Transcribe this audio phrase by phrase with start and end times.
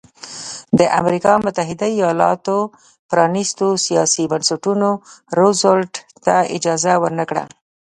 [0.79, 2.57] د امریکا متحده ایالتونو
[3.09, 4.89] پرانیستو سیاسي بنسټونو
[5.37, 5.93] روزولټ
[6.25, 7.43] ته اجازه ورنه کړه.